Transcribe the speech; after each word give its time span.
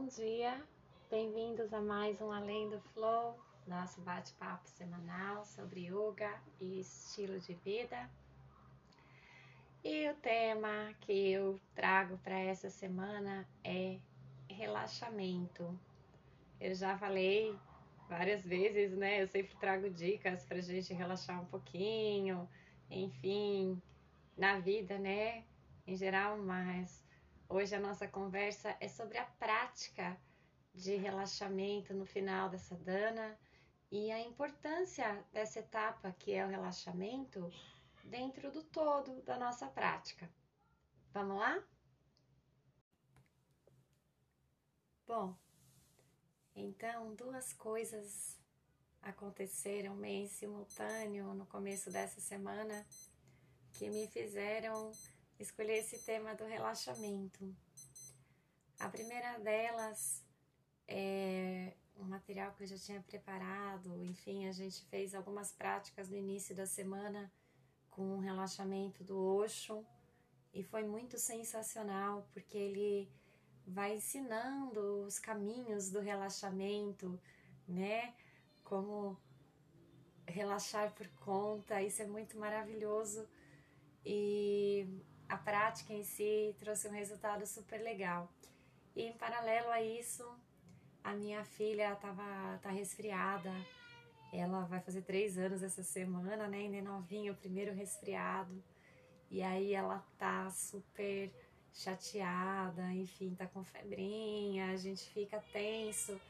Bom 0.00 0.06
dia, 0.06 0.58
bem-vindos 1.10 1.74
a 1.74 1.80
mais 1.82 2.22
um 2.22 2.32
Além 2.32 2.70
do 2.70 2.80
Flow, 2.94 3.38
nosso 3.66 4.00
bate-papo 4.00 4.66
semanal 4.66 5.44
sobre 5.44 5.88
yoga 5.88 6.40
e 6.58 6.80
estilo 6.80 7.38
de 7.38 7.52
vida. 7.56 8.08
E 9.84 10.08
o 10.08 10.14
tema 10.14 10.94
que 11.02 11.32
eu 11.32 11.60
trago 11.74 12.16
para 12.24 12.38
essa 12.38 12.70
semana 12.70 13.46
é 13.62 13.98
relaxamento. 14.48 15.78
Eu 16.58 16.74
já 16.74 16.96
falei 16.96 17.54
várias 18.08 18.42
vezes, 18.42 18.96
né? 18.96 19.22
Eu 19.22 19.28
sempre 19.28 19.54
trago 19.56 19.90
dicas 19.90 20.46
para 20.46 20.62
gente 20.62 20.94
relaxar 20.94 21.42
um 21.42 21.46
pouquinho, 21.46 22.48
enfim, 22.90 23.78
na 24.34 24.58
vida, 24.60 24.98
né? 24.98 25.44
Em 25.86 25.94
geral, 25.94 26.38
mas 26.38 26.99
hoje 27.50 27.74
a 27.74 27.80
nossa 27.80 28.06
conversa 28.06 28.76
é 28.80 28.88
sobre 28.88 29.18
a 29.18 29.24
prática 29.24 30.16
de 30.72 30.94
relaxamento 30.94 31.92
no 31.92 32.06
final 32.06 32.48
dessa 32.48 32.76
dana 32.76 33.36
e 33.90 34.10
a 34.12 34.20
importância 34.20 35.24
dessa 35.32 35.58
etapa 35.58 36.12
que 36.12 36.32
é 36.32 36.46
o 36.46 36.48
relaxamento 36.48 37.52
dentro 38.04 38.52
do 38.52 38.62
todo 38.62 39.20
da 39.22 39.36
nossa 39.36 39.66
prática. 39.66 40.30
Vamos 41.12 41.36
lá? 41.38 41.60
Bom, 45.04 45.36
então 46.54 47.16
duas 47.16 47.52
coisas 47.52 48.40
aconteceram 49.02 49.96
meio 49.96 50.28
simultâneo 50.28 51.34
no 51.34 51.46
começo 51.46 51.90
dessa 51.90 52.20
semana 52.20 52.86
que 53.72 53.90
me 53.90 54.06
fizeram 54.06 54.92
escolher 55.42 55.78
esse 55.78 55.98
tema 55.98 56.34
do 56.34 56.44
relaxamento. 56.44 57.54
A 58.78 58.88
primeira 58.88 59.38
delas 59.38 60.24
é 60.86 61.74
um 61.96 62.04
material 62.04 62.52
que 62.52 62.62
eu 62.62 62.66
já 62.66 62.78
tinha 62.78 63.00
preparado, 63.02 64.02
enfim, 64.04 64.46
a 64.46 64.52
gente 64.52 64.84
fez 64.86 65.14
algumas 65.14 65.52
práticas 65.52 66.08
no 66.08 66.16
início 66.16 66.54
da 66.54 66.66
semana 66.66 67.30
com 67.90 68.16
o 68.16 68.20
relaxamento 68.20 69.04
do 69.04 69.18
Osho 69.18 69.84
e 70.52 70.62
foi 70.62 70.82
muito 70.84 71.18
sensacional 71.18 72.26
porque 72.32 72.56
ele 72.56 73.10
vai 73.66 73.96
ensinando 73.96 75.04
os 75.04 75.18
caminhos 75.18 75.90
do 75.90 76.00
relaxamento, 76.00 77.20
né? 77.68 78.14
Como 78.64 79.16
relaxar 80.26 80.92
por 80.94 81.08
conta, 81.08 81.82
isso 81.82 82.02
é 82.02 82.06
muito 82.06 82.38
maravilhoso 82.38 83.28
e 84.04 84.86
a 85.30 85.36
prática 85.36 85.92
em 85.92 86.02
si 86.02 86.54
trouxe 86.58 86.88
um 86.88 86.90
resultado 86.90 87.46
super 87.46 87.80
legal. 87.80 88.28
E 88.96 89.02
em 89.02 89.12
paralelo 89.12 89.70
a 89.70 89.80
isso, 89.80 90.28
a 91.04 91.12
minha 91.12 91.44
filha 91.44 91.92
estava 91.92 92.58
tá 92.60 92.70
resfriada, 92.70 93.52
ela 94.32 94.64
vai 94.64 94.80
fazer 94.80 95.02
três 95.02 95.38
anos 95.38 95.62
essa 95.62 95.84
semana, 95.84 96.48
né? 96.48 96.58
Ainda 96.58 96.76
é 96.78 96.82
novinha, 96.82 97.32
o 97.32 97.36
primeiro 97.36 97.72
resfriado. 97.72 98.62
E 99.30 99.40
aí 99.40 99.72
ela 99.72 100.04
tá 100.18 100.50
super 100.50 101.30
chateada, 101.72 102.92
enfim, 102.92 103.32
tá 103.36 103.46
com 103.46 103.62
febrinha, 103.62 104.72
a 104.72 104.76
gente 104.76 105.08
fica 105.10 105.40
tenso, 105.52 106.20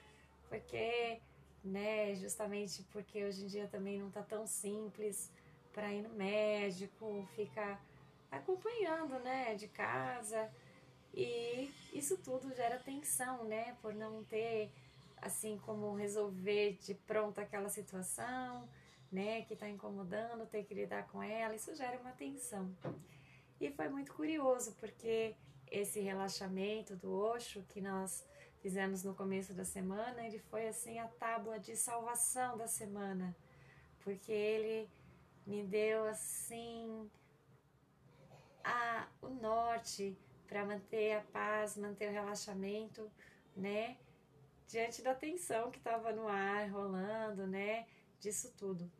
porque, 0.50 1.18
né, 1.64 2.14
justamente 2.14 2.82
porque 2.92 3.24
hoje 3.24 3.44
em 3.44 3.46
dia 3.46 3.66
também 3.66 3.98
não 3.98 4.10
tá 4.10 4.22
tão 4.22 4.46
simples 4.46 5.32
para 5.72 5.90
ir 5.90 6.02
no 6.02 6.10
médico, 6.10 7.26
fica 7.34 7.80
acompanhando, 8.30 9.18
né, 9.20 9.54
de 9.54 9.68
casa. 9.68 10.50
E 11.12 11.70
isso 11.92 12.16
tudo 12.18 12.54
gera 12.54 12.78
tensão, 12.78 13.44
né, 13.44 13.76
por 13.82 13.94
não 13.94 14.22
ter 14.24 14.70
assim 15.20 15.58
como 15.58 15.94
resolver 15.94 16.78
de 16.80 16.94
pronto 16.94 17.40
aquela 17.40 17.68
situação, 17.68 18.68
né, 19.12 19.42
que 19.42 19.54
está 19.54 19.68
incomodando, 19.68 20.46
ter 20.46 20.64
que 20.64 20.72
lidar 20.72 21.06
com 21.08 21.22
ela, 21.22 21.54
isso 21.54 21.74
gera 21.74 21.98
uma 21.98 22.12
tensão. 22.12 22.74
E 23.60 23.70
foi 23.70 23.88
muito 23.88 24.14
curioso 24.14 24.74
porque 24.78 25.34
esse 25.70 26.00
relaxamento 26.00 26.96
do 26.96 27.12
Osho 27.12 27.62
que 27.68 27.80
nós 27.80 28.24
fizemos 28.60 29.02
no 29.02 29.14
começo 29.14 29.52
da 29.52 29.64
semana, 29.64 30.24
ele 30.26 30.38
foi 30.38 30.68
assim 30.68 30.98
a 30.98 31.08
tábua 31.08 31.58
de 31.58 31.76
salvação 31.76 32.56
da 32.56 32.66
semana, 32.66 33.34
porque 34.00 34.32
ele 34.32 34.88
me 35.46 35.62
deu 35.62 36.06
assim 36.06 37.10
norte 39.80 40.16
para 40.46 40.64
manter 40.64 41.12
a 41.12 41.20
paz, 41.20 41.76
manter 41.76 42.08
o 42.08 42.12
relaxamento, 42.12 43.10
né? 43.56 43.96
diante 44.68 45.02
da 45.02 45.14
tensão 45.14 45.70
que 45.70 45.78
estava 45.78 46.12
no 46.12 46.28
ar, 46.28 46.70
rolando, 46.70 47.46
né? 47.46 47.86
Disso 48.20 48.52
tudo. 48.56 48.90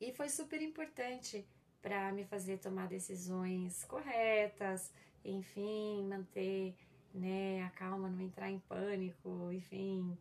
E 0.00 0.12
foi 0.12 0.28
super 0.30 0.62
importante 0.62 1.46
para 1.82 2.10
me 2.12 2.24
fazer 2.24 2.58
tomar 2.58 2.86
decisões 2.88 3.84
corretas, 3.84 4.90
enfim, 5.24 6.06
manter 6.08 6.74
né, 7.12 7.62
a 7.64 7.70
calma, 7.70 8.08
não 8.08 8.20
entrar 8.20 8.50
em 8.50 8.58
pânico, 8.60 9.50
enfim, 9.52 10.16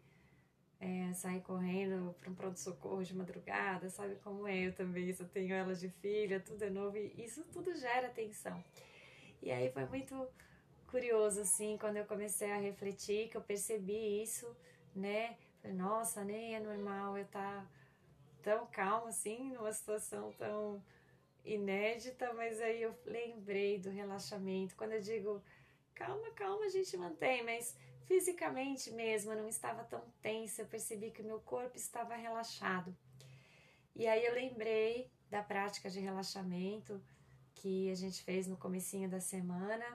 é, 0.79 1.13
sair 1.13 1.41
correndo 1.41 2.13
para 2.19 2.29
um 2.29 2.35
pronto-socorro 2.35 3.03
de 3.03 3.15
madrugada, 3.15 3.89
sabe 3.89 4.15
como 4.15 4.47
é? 4.47 4.67
Eu 4.67 4.73
também 4.73 5.13
só 5.13 5.23
tenho 5.23 5.53
ela 5.53 5.73
de 5.73 5.89
filha, 5.89 6.39
tudo 6.39 6.63
é 6.63 6.69
novo 6.69 6.97
e 6.97 7.13
isso 7.17 7.43
tudo 7.53 7.73
gera 7.75 8.09
tensão. 8.09 8.61
E 9.45 9.51
aí 9.51 9.71
foi 9.71 9.85
muito 9.85 10.27
curioso, 10.87 11.41
assim, 11.41 11.77
quando 11.77 11.97
eu 11.97 12.05
comecei 12.05 12.51
a 12.51 12.57
refletir, 12.57 13.29
que 13.29 13.37
eu 13.37 13.41
percebi 13.41 14.23
isso, 14.23 14.57
né? 14.95 15.37
Falei, 15.61 15.77
nossa, 15.77 16.23
nem 16.23 16.55
é 16.55 16.59
normal 16.59 17.15
eu 17.15 17.25
estar 17.25 17.61
tá 17.61 17.69
tão 18.41 18.65
calma, 18.65 19.09
assim, 19.09 19.51
numa 19.51 19.71
situação 19.71 20.33
tão 20.33 20.83
inédita, 21.43 22.33
mas 22.33 22.59
aí 22.59 22.81
eu 22.81 22.97
lembrei 23.05 23.77
do 23.77 23.91
relaxamento. 23.91 24.75
Quando 24.75 24.93
eu 24.93 25.01
digo, 25.01 25.43
calma, 25.93 26.31
calma, 26.31 26.65
a 26.65 26.69
gente 26.69 26.97
mantém, 26.97 27.43
mas 27.43 27.77
fisicamente 28.05 28.89
mesmo 28.89 29.31
eu 29.31 29.37
não 29.37 29.47
estava 29.47 29.83
tão 29.83 30.01
tensa, 30.23 30.63
eu 30.63 30.67
percebi 30.67 31.11
que 31.11 31.21
o 31.21 31.25
meu 31.25 31.39
corpo 31.39 31.77
estava 31.77 32.15
relaxado. 32.15 32.97
E 33.95 34.07
aí 34.07 34.25
eu 34.25 34.33
lembrei 34.33 35.07
da 35.29 35.43
prática 35.43 35.87
de 35.87 35.99
relaxamento 35.99 36.99
que 37.55 37.89
a 37.91 37.95
gente 37.95 38.21
fez 38.23 38.47
no 38.47 38.57
comecinho 38.57 39.09
da 39.09 39.19
semana 39.19 39.85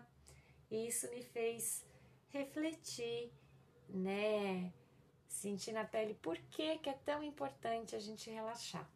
e 0.71 0.89
isso 0.89 1.09
me 1.11 1.23
fez 1.23 1.85
refletir, 2.31 3.33
né? 3.89 4.73
Sentir 5.29 5.73
na 5.73 5.85
pele 5.85 6.15
por 6.15 6.37
que, 6.51 6.79
que 6.79 6.91
é 6.91 6.99
tão 7.05 7.23
importante 7.23 7.95
a 7.95 8.01
gente 8.01 8.31
relaxar. 8.31 8.89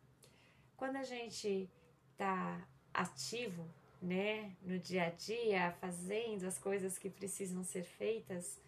Quando 0.77 0.97
a 0.97 1.05
gente 1.05 1.71
tá 2.17 2.67
ativo, 2.93 3.69
né, 4.01 4.55
no 4.63 4.79
dia 4.79 5.07
a 5.07 5.11
dia, 5.11 5.73
fazendo 5.81 6.45
as 6.45 6.59
coisas 6.59 6.99
que 6.99 7.09
precisam 7.09 7.65
ser 7.65 7.85
feitas, 7.85 8.61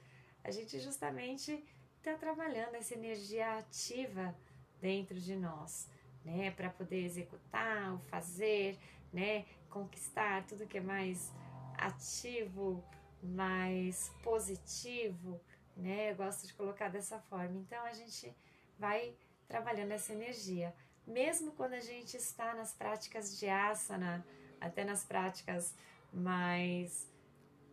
a 0.42 0.50
gente 0.50 0.78
justamente 0.80 1.62
está 1.98 2.14
trabalhando 2.14 2.76
essa 2.76 2.94
energia 2.94 3.58
ativa 3.58 4.34
dentro 4.80 5.20
de 5.20 5.36
nós, 5.36 5.88
né, 6.24 6.50
para 6.52 6.70
poder 6.70 7.04
executar, 7.04 7.94
o 7.94 7.98
fazer, 8.08 8.78
né, 9.12 9.44
conquistar 9.76 10.46
tudo 10.46 10.66
que 10.66 10.78
é 10.78 10.80
mais 10.80 11.30
ativo, 11.76 12.82
mais 13.22 14.10
positivo, 14.22 15.38
né? 15.76 16.12
Eu 16.12 16.16
gosto 16.16 16.46
de 16.46 16.54
colocar 16.54 16.88
dessa 16.88 17.18
forma. 17.18 17.58
Então 17.58 17.84
a 17.84 17.92
gente 17.92 18.34
vai 18.78 19.14
trabalhando 19.46 19.92
essa 19.92 20.12
energia. 20.14 20.74
Mesmo 21.06 21.52
quando 21.52 21.74
a 21.74 21.80
gente 21.80 22.16
está 22.16 22.54
nas 22.54 22.72
práticas 22.72 23.38
de 23.38 23.48
asana, 23.48 24.26
até 24.58 24.82
nas 24.82 25.04
práticas 25.04 25.74
mais 26.10 27.06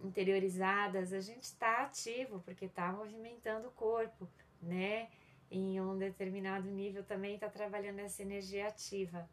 interiorizadas, 0.03 1.13
a 1.13 1.21
gente 1.21 1.43
está 1.43 1.83
ativo 1.83 2.41
porque 2.41 2.65
está 2.65 2.91
movimentando 2.91 3.69
o 3.69 3.71
corpo, 3.71 4.29
né? 4.61 5.09
Em 5.49 5.79
um 5.79 5.97
determinado 5.97 6.69
nível 6.69 7.03
também 7.03 7.35
está 7.35 7.47
trabalhando 7.47 7.99
essa 7.99 8.21
energia 8.21 8.67
ativa. 8.67 9.29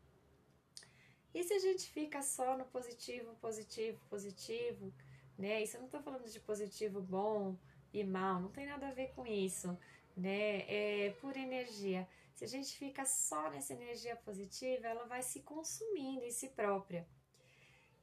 E 1.34 1.42
se 1.44 1.52
a 1.54 1.58
gente 1.58 1.88
fica 1.90 2.22
só 2.22 2.56
no 2.56 2.64
positivo, 2.64 3.34
positivo, 3.36 4.00
positivo, 4.08 4.92
né? 5.38 5.62
Isso 5.62 5.76
eu 5.76 5.80
não 5.80 5.86
estou 5.86 6.02
falando 6.02 6.28
de 6.28 6.40
positivo 6.40 7.00
bom 7.00 7.56
e 7.92 8.02
mal, 8.04 8.40
não 8.40 8.50
tem 8.50 8.66
nada 8.66 8.88
a 8.88 8.92
ver 8.92 9.12
com 9.14 9.26
isso, 9.26 9.76
né? 10.16 10.64
É 10.68 11.10
pura 11.20 11.38
energia. 11.38 12.08
Se 12.34 12.44
a 12.44 12.48
gente 12.48 12.76
fica 12.76 13.04
só 13.04 13.50
nessa 13.50 13.74
energia 13.74 14.16
positiva, 14.16 14.86
ela 14.86 15.04
vai 15.04 15.22
se 15.22 15.40
consumindo 15.40 16.24
em 16.24 16.30
si 16.30 16.48
própria. 16.48 17.06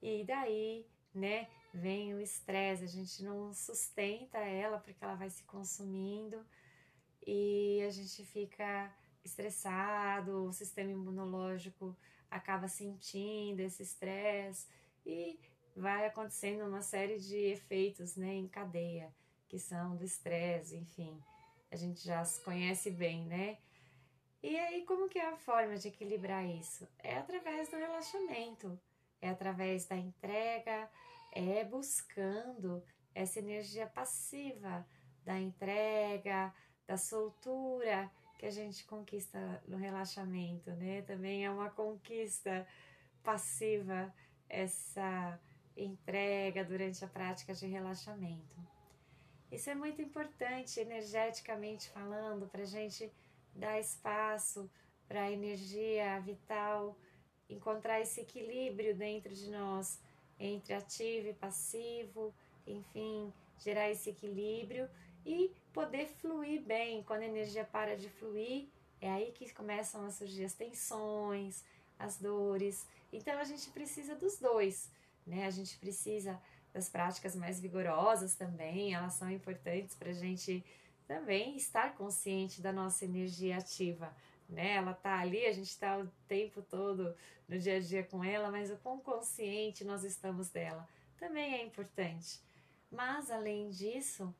E 0.01 0.23
daí, 0.23 0.85
né, 1.13 1.47
vem 1.73 2.13
o 2.13 2.21
estresse, 2.21 2.83
a 2.83 2.87
gente 2.87 3.23
não 3.23 3.51
sustenta 3.53 4.37
ela 4.37 4.77
porque 4.77 5.03
ela 5.03 5.15
vai 5.15 5.29
se 5.29 5.43
consumindo 5.43 6.45
e 7.25 7.81
a 7.85 7.89
gente 7.89 8.23
fica 8.25 8.95
estressado, 9.23 10.45
o 10.45 10.53
sistema 10.53 10.91
imunológico 10.91 11.97
acaba 12.29 12.67
sentindo 12.67 13.59
esse 13.59 13.83
estresse 13.83 14.67
e 15.05 15.39
vai 15.75 16.05
acontecendo 16.05 16.65
uma 16.67 16.81
série 16.81 17.19
de 17.19 17.37
efeitos 17.37 18.15
né, 18.15 18.33
em 18.33 18.47
cadeia. 18.47 19.13
que 19.47 19.57
são 19.57 19.95
do 19.95 20.03
estresse, 20.03 20.75
enfim, 20.75 21.23
a 21.71 21.75
gente 21.77 22.03
já 22.03 22.23
se 22.25 22.41
conhece 22.41 22.91
bem, 22.91 23.25
né? 23.25 23.57
E 24.43 24.57
aí, 24.57 24.85
como 24.85 25.07
que 25.07 25.17
é 25.17 25.29
a 25.29 25.37
forma 25.37 25.77
de 25.77 25.87
equilibrar 25.87 26.45
isso? 26.45 26.85
É 26.99 27.17
através 27.17 27.69
do 27.69 27.77
relaxamento, 27.77 28.77
é 29.21 29.29
através 29.29 29.85
da 29.85 29.95
entrega, 29.95 30.89
é 31.31 31.63
buscando 31.63 32.83
essa 33.15 33.39
energia 33.39 33.87
passiva 33.87 34.85
da 35.23 35.39
entrega, 35.39 36.53
da 36.85 36.97
soltura 36.97 38.11
que 38.37 38.45
a 38.45 38.51
gente 38.51 38.85
conquista 38.85 39.61
no 39.67 39.77
relaxamento, 39.77 40.69
né? 40.71 41.01
Também 41.01 41.45
é 41.45 41.49
uma 41.49 41.69
conquista 41.69 42.67
passiva 43.23 44.13
essa 44.47 45.39
entrega 45.75 46.63
durante 46.63 47.03
a 47.03 47.07
prática 47.07 47.53
de 47.53 47.67
relaxamento. 47.67 48.55
Isso 49.51 49.69
é 49.69 49.75
muito 49.75 50.01
importante, 50.01 50.79
energeticamente 50.79 51.89
falando, 51.89 52.47
para 52.47 52.63
a 52.63 52.65
gente 52.65 53.11
dar 53.55 53.79
espaço 53.79 54.69
para 55.07 55.23
a 55.23 55.31
energia 55.31 56.19
vital 56.19 56.97
encontrar 57.49 58.01
esse 58.01 58.21
equilíbrio 58.21 58.93
dentro 58.93 59.33
de 59.33 59.49
nós 59.49 60.01
entre 60.39 60.73
ativo 60.73 61.29
e 61.29 61.33
passivo, 61.33 62.33
enfim, 62.65 63.33
gerar 63.57 63.89
esse 63.89 64.09
equilíbrio 64.09 64.89
e 65.25 65.51
poder 65.73 66.07
fluir 66.07 66.61
bem. 66.61 67.03
Quando 67.03 67.21
a 67.21 67.25
energia 67.25 67.63
para 67.63 67.95
de 67.95 68.09
fluir, 68.09 68.67
é 69.01 69.09
aí 69.09 69.31
que 69.31 69.53
começam 69.53 70.05
a 70.05 70.11
surgir 70.11 70.45
as 70.45 70.53
tensões, 70.53 71.63
as 71.99 72.17
dores. 72.17 72.87
Então 73.11 73.37
a 73.39 73.43
gente 73.43 73.69
precisa 73.69 74.15
dos 74.15 74.37
dois, 74.37 74.89
né? 75.25 75.45
A 75.45 75.51
gente 75.51 75.77
precisa 75.77 76.39
das 76.73 76.89
práticas 76.89 77.35
mais 77.35 77.59
vigorosas 77.59 78.35
também, 78.35 78.93
elas 78.93 79.13
são 79.13 79.29
importantes 79.31 79.95
para 79.95 80.09
a 80.09 80.13
gente 80.13 80.63
também 81.07 81.55
estar 81.55 81.95
consciente 81.95 82.61
da 82.61 82.71
nossa 82.71 83.05
energia 83.05 83.57
ativa, 83.57 84.13
né? 84.47 84.73
Ela 84.75 84.93
tá 84.93 85.19
ali, 85.19 85.45
a 85.45 85.53
gente 85.53 85.69
está 85.69 85.97
o 85.97 86.07
tempo 86.27 86.61
todo 86.61 87.15
no 87.47 87.57
dia 87.57 87.77
a 87.77 87.79
dia 87.79 88.03
com 88.03 88.23
ela, 88.23 88.51
mas 88.51 88.69
o 88.69 88.77
quão 88.77 88.99
consciente 88.99 89.83
nós 89.83 90.03
estamos 90.03 90.49
dela 90.49 90.87
também 91.17 91.55
é 91.55 91.63
importante. 91.63 92.39
Mas 92.91 93.29
além 93.31 93.69
disso, 93.69 94.33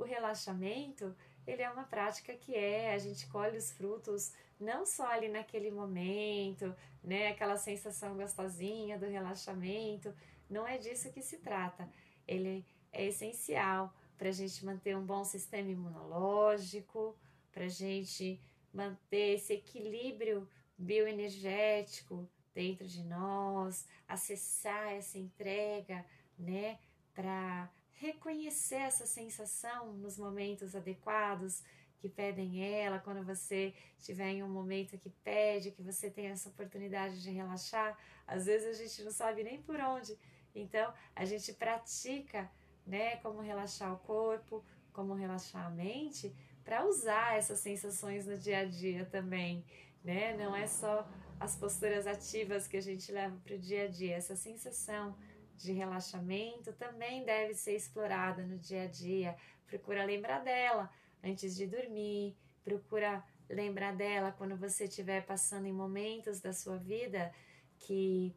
o 0.00 0.04
relaxamento, 0.04 1.14
ele 1.46 1.62
é 1.62 1.70
uma 1.70 1.84
prática 1.84 2.34
que 2.34 2.54
é, 2.54 2.94
a 2.94 2.98
gente 2.98 3.26
colhe 3.28 3.56
os 3.56 3.70
frutos 3.72 4.32
não 4.58 4.84
só 4.84 5.06
ali 5.06 5.28
naquele 5.28 5.70
momento, 5.70 6.74
né, 7.02 7.28
aquela 7.28 7.56
sensação 7.56 8.16
gostosinha 8.16 8.98
do 8.98 9.06
relaxamento, 9.06 10.14
não 10.48 10.66
é 10.66 10.76
disso 10.76 11.10
que 11.10 11.22
se 11.22 11.38
trata. 11.38 11.88
Ele 12.26 12.64
é 12.92 13.06
essencial 13.06 13.94
para 14.18 14.28
a 14.28 14.32
gente 14.32 14.64
manter 14.64 14.96
um 14.96 15.04
bom 15.04 15.24
sistema 15.24 15.70
imunológico, 15.70 17.16
para 17.50 17.64
a 17.64 17.68
gente 17.68 18.40
manter 18.72 19.36
esse 19.36 19.54
equilíbrio 19.54 20.48
bioenergético 20.76 22.28
dentro 22.54 22.86
de 22.86 23.02
nós, 23.04 23.86
acessar 24.06 24.92
essa 24.92 25.18
entrega, 25.18 26.04
né, 26.38 26.78
para 27.14 27.70
reconhecer 28.00 28.76
essa 28.76 29.06
sensação 29.06 29.92
nos 29.92 30.16
momentos 30.16 30.74
adequados 30.74 31.62
que 31.98 32.08
pedem 32.08 32.64
ela, 32.64 32.98
quando 32.98 33.22
você 33.22 33.74
estiver 33.98 34.30
em 34.30 34.42
um 34.42 34.48
momento 34.48 34.96
que 34.96 35.10
pede, 35.10 35.70
que 35.70 35.82
você 35.82 36.08
tenha 36.08 36.30
essa 36.30 36.48
oportunidade 36.48 37.22
de 37.22 37.30
relaxar, 37.30 37.98
às 38.26 38.46
vezes 38.46 38.68
a 38.68 38.82
gente 38.82 39.04
não 39.04 39.10
sabe 39.12 39.44
nem 39.44 39.60
por 39.60 39.78
onde. 39.78 40.18
Então, 40.54 40.92
a 41.14 41.26
gente 41.26 41.52
pratica, 41.52 42.50
né, 42.86 43.16
como 43.16 43.42
relaxar 43.42 43.92
o 43.92 43.98
corpo, 43.98 44.64
como 44.94 45.12
relaxar 45.12 45.66
a 45.66 45.70
mente, 45.70 46.34
para 46.64 46.86
usar 46.86 47.36
essas 47.36 47.58
sensações 47.58 48.26
no 48.26 48.38
dia 48.38 48.60
a 48.60 48.64
dia 48.64 49.04
também, 49.04 49.62
né? 50.02 50.34
Não 50.38 50.56
é 50.56 50.66
só 50.66 51.06
as 51.38 51.54
posturas 51.54 52.06
ativas 52.06 52.66
que 52.66 52.78
a 52.78 52.82
gente 52.82 53.12
leva 53.12 53.36
para 53.44 53.56
o 53.56 53.58
dia 53.58 53.84
a 53.84 53.88
dia, 53.88 54.16
essa 54.16 54.34
sensação 54.34 55.14
de 55.62 55.72
relaxamento 55.72 56.72
também 56.72 57.24
deve 57.24 57.54
ser 57.54 57.76
explorada 57.76 58.42
no 58.42 58.58
dia 58.58 58.84
a 58.84 58.86
dia. 58.86 59.36
Procura 59.66 60.04
lembrar 60.04 60.40
dela 60.40 60.90
antes 61.22 61.54
de 61.54 61.66
dormir, 61.66 62.36
procura 62.64 63.22
lembrar 63.48 63.94
dela 63.94 64.32
quando 64.32 64.56
você 64.56 64.84
estiver 64.84 65.24
passando 65.26 65.66
em 65.66 65.72
momentos 65.72 66.40
da 66.40 66.52
sua 66.52 66.76
vida 66.76 67.32
que 67.78 68.34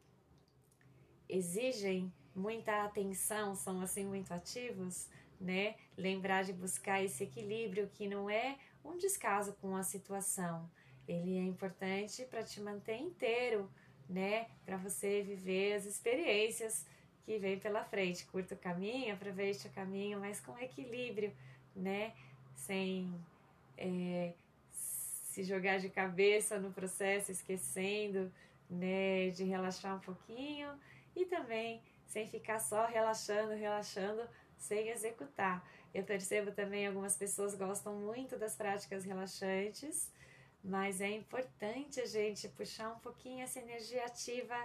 exigem 1.28 2.12
muita 2.34 2.84
atenção, 2.84 3.54
são 3.54 3.80
assim 3.80 4.04
muito 4.04 4.32
ativos, 4.32 5.08
né? 5.40 5.76
Lembrar 5.96 6.42
de 6.44 6.52
buscar 6.52 7.02
esse 7.02 7.24
equilíbrio 7.24 7.88
que 7.88 8.08
não 8.08 8.28
é 8.28 8.58
um 8.84 8.96
descaso 8.96 9.54
com 9.54 9.76
a 9.76 9.82
situação. 9.82 10.70
Ele 11.06 11.38
é 11.38 11.42
importante 11.42 12.24
para 12.24 12.42
te 12.42 12.60
manter 12.60 12.96
inteiro, 12.96 13.70
né? 14.08 14.48
Para 14.64 14.76
você 14.76 15.22
viver 15.22 15.74
as 15.74 15.86
experiências 15.86 16.86
que 17.24 17.38
vem 17.38 17.58
pela 17.58 17.84
frente. 17.84 18.24
Curta 18.26 18.54
o 18.54 18.58
caminho, 18.58 19.14
aproveite 19.14 19.66
o 19.66 19.70
caminho, 19.70 20.20
mas 20.20 20.40
com 20.40 20.58
equilíbrio, 20.58 21.32
né? 21.74 22.12
Sem 22.54 23.12
é, 23.76 24.32
se 24.70 25.42
jogar 25.42 25.78
de 25.78 25.88
cabeça 25.88 26.58
no 26.58 26.72
processo, 26.72 27.32
esquecendo, 27.32 28.32
né? 28.68 29.30
De 29.30 29.44
relaxar 29.44 29.96
um 29.96 30.00
pouquinho 30.00 30.68
e 31.16 31.24
também 31.24 31.82
sem 32.06 32.26
ficar 32.26 32.60
só 32.60 32.86
relaxando, 32.86 33.54
relaxando, 33.54 34.22
sem 34.56 34.88
executar. 34.88 35.66
Eu 35.92 36.04
percebo 36.04 36.52
também 36.52 36.86
algumas 36.86 37.16
pessoas 37.16 37.54
gostam 37.54 37.94
muito 37.94 38.36
das 38.36 38.54
práticas 38.54 39.04
relaxantes, 39.04 40.12
mas 40.62 41.00
é 41.00 41.10
importante 41.10 42.00
a 42.00 42.06
gente 42.06 42.48
puxar 42.48 42.90
um 42.90 42.98
pouquinho 42.98 43.42
essa 43.42 43.58
energia 43.58 44.04
ativa 44.04 44.56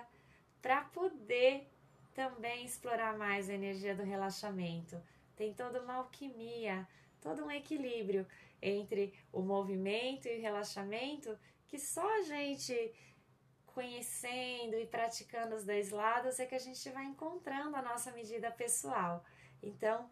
para 0.61 0.81
poder 0.85 1.67
também 2.13 2.65
explorar 2.65 3.17
mais 3.17 3.50
a 3.50 3.53
energia 3.53 3.95
do 3.95 4.03
relaxamento. 4.03 5.01
Tem 5.35 5.53
toda 5.53 5.81
uma 5.81 5.95
alquimia, 5.95 6.88
todo 7.21 7.45
um 7.45 7.51
equilíbrio 7.51 8.27
entre 8.61 9.13
o 9.31 9.41
movimento 9.41 10.27
e 10.27 10.38
o 10.38 10.41
relaxamento 10.41 11.38
que 11.67 11.79
só 11.79 12.19
a 12.19 12.21
gente 12.23 12.94
conhecendo 13.67 14.75
e 14.75 14.85
praticando 14.85 15.56
os 15.56 15.63
dois 15.63 15.91
lados 15.91 16.39
é 16.39 16.45
que 16.45 16.56
a 16.56 16.59
gente 16.59 16.89
vai 16.89 17.06
encontrando 17.06 17.75
a 17.75 17.81
nossa 17.81 18.11
medida 18.11 18.51
pessoal. 18.51 19.23
Então, 19.61 20.09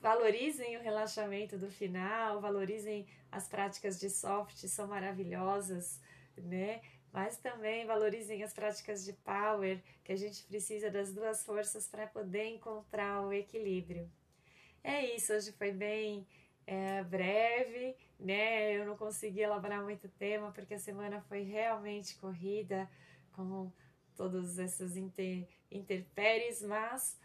valorizem 0.00 0.76
o 0.76 0.82
relaxamento 0.82 1.56
do 1.56 1.70
final, 1.70 2.40
valorizem 2.40 3.06
as 3.30 3.48
práticas 3.48 3.98
de 3.98 4.10
soft, 4.10 4.56
são 4.66 4.86
maravilhosas, 4.86 6.00
né? 6.36 6.82
Mas 7.12 7.36
também 7.36 7.84
valorizem 7.84 8.42
as 8.42 8.54
práticas 8.54 9.04
de 9.04 9.12
power, 9.12 9.82
que 10.02 10.12
a 10.12 10.16
gente 10.16 10.42
precisa 10.44 10.90
das 10.90 11.12
duas 11.12 11.44
forças 11.44 11.86
para 11.86 12.06
poder 12.06 12.46
encontrar 12.46 13.20
o 13.22 13.32
equilíbrio. 13.32 14.10
É 14.82 15.14
isso, 15.14 15.32
hoje 15.32 15.52
foi 15.52 15.72
bem 15.72 16.26
é, 16.66 17.04
breve, 17.04 17.94
né? 18.18 18.72
Eu 18.72 18.86
não 18.86 18.96
consegui 18.96 19.40
elaborar 19.40 19.82
muito 19.82 20.08
tema 20.08 20.50
porque 20.52 20.74
a 20.74 20.78
semana 20.78 21.20
foi 21.28 21.42
realmente 21.42 22.16
corrida 22.16 22.88
com 23.32 23.70
todos 24.16 24.58
esses 24.58 24.96
inter, 24.96 25.46
interpéries, 25.70 26.62
mas 26.62 27.18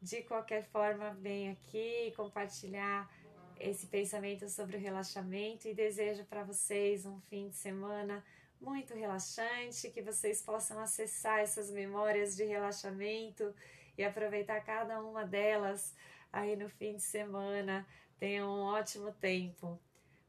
de 0.00 0.22
qualquer 0.22 0.64
forma, 0.64 1.14
venho 1.14 1.52
aqui 1.52 2.12
compartilhar 2.16 3.10
esse 3.58 3.86
pensamento 3.86 4.48
sobre 4.48 4.76
o 4.76 4.80
relaxamento 4.80 5.66
e 5.66 5.74
desejo 5.74 6.24
para 6.24 6.44
vocês 6.44 7.06
um 7.06 7.20
fim 7.20 7.48
de 7.48 7.56
semana 7.56 8.22
muito 8.64 8.94
relaxante, 8.94 9.90
que 9.90 10.00
vocês 10.00 10.40
possam 10.40 10.78
acessar 10.80 11.40
essas 11.40 11.70
memórias 11.70 12.34
de 12.34 12.44
relaxamento 12.44 13.54
e 13.96 14.02
aproveitar 14.02 14.60
cada 14.64 15.02
uma 15.02 15.24
delas 15.24 15.94
aí 16.32 16.56
no 16.56 16.68
fim 16.68 16.96
de 16.96 17.02
semana. 17.02 17.86
Tenham 18.18 18.48
um 18.48 18.62
ótimo 18.62 19.12
tempo. 19.12 19.78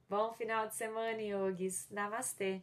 Bom 0.09 0.33
final 0.33 0.67
de 0.67 0.75
semana, 0.75 1.21
yogis. 1.21 1.89
Namastê. 1.89 2.61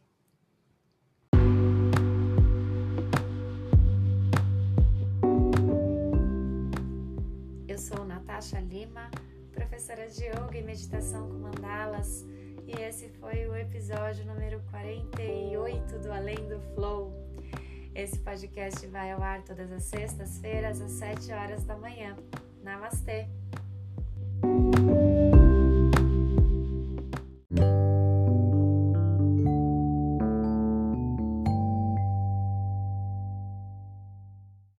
Eu 7.66 7.78
sou 7.78 8.04
Natasha 8.04 8.60
Lima, 8.60 9.10
professora 9.50 10.06
de 10.06 10.24
yoga 10.26 10.58
e 10.58 10.62
meditação 10.62 11.28
com 11.28 11.38
mandalas, 11.38 12.26
e 12.66 12.72
esse 12.80 13.08
foi 13.20 13.46
o 13.48 13.56
episódio 13.56 14.24
número 14.24 14.60
48 14.70 15.98
do 15.98 16.12
Além 16.12 16.36
do 16.48 16.60
Flow. 16.74 17.12
Esse 17.94 18.18
podcast 18.18 18.86
vai 18.86 19.12
ao 19.12 19.22
ar 19.22 19.42
todas 19.42 19.70
as 19.70 19.84
sextas-feiras 19.84 20.80
às 20.80 20.92
7 20.92 21.32
horas 21.32 21.64
da 21.64 21.76
manhã. 21.76 22.16
Namastê! 22.62 23.28